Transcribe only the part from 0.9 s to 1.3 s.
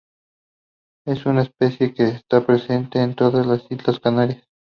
Es